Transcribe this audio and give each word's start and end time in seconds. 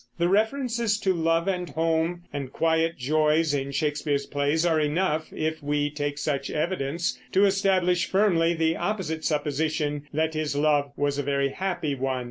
The 0.17 0.27
references 0.29 0.97
to 1.01 1.13
love 1.13 1.47
and 1.47 1.69
home 1.69 2.23
and 2.33 2.51
quiet 2.51 2.97
joys 2.97 3.53
in 3.53 3.71
Shakespeare's 3.71 4.25
plays 4.25 4.65
are 4.65 4.79
enough, 4.79 5.31
if 5.31 5.61
we 5.61 5.91
take 5.91 6.17
such 6.17 6.49
evidence, 6.49 7.19
to 7.33 7.45
establish 7.45 8.07
firmly 8.07 8.55
the 8.55 8.77
opposite 8.77 9.23
supposition, 9.23 10.07
that 10.11 10.33
his 10.33 10.55
love 10.55 10.91
was 10.97 11.19
a 11.19 11.23
very 11.23 11.49
happy 11.49 11.93
one. 11.93 12.19